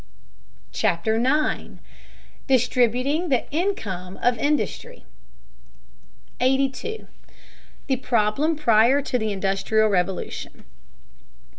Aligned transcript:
CHAPTER 0.71 1.17
IX 1.17 1.75
DISTRIBUTING 2.47 3.29
THE 3.29 3.47
INCOME 3.51 4.17
OF 4.17 4.35
INDUSTRY 4.39 5.05
82. 6.39 7.05
THE 7.85 7.95
PROBLEM 7.97 8.55
PRIOR 8.55 9.03
TO 9.03 9.19
THE 9.19 9.31
INDUSTRIAL 9.31 9.87
REVOLUTION. 9.89 10.65